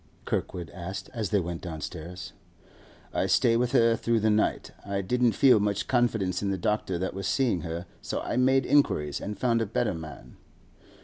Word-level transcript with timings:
Kirkwood 0.25 0.71
asked 0.71 1.11
as 1.13 1.29
they 1.29 1.39
went 1.39 1.61
downstairs. 1.61 2.33
'I 3.13 3.27
stay 3.27 3.55
with 3.55 3.71
her 3.73 3.95
through 3.95 4.19
the 4.19 4.31
night. 4.31 4.71
I 4.83 5.01
didn't 5.01 5.33
feel 5.33 5.59
much 5.59 5.87
confidence 5.87 6.41
in 6.41 6.49
the 6.49 6.57
doctor 6.57 6.97
that 6.97 7.13
was 7.13 7.27
seeing 7.27 7.61
her, 7.61 7.85
so 8.01 8.19
I 8.21 8.35
made 8.35 8.65
inquiries 8.65 9.21
and 9.21 9.37
found 9.37 9.61
a 9.61 9.67
better 9.67 9.93
man. 9.93 10.37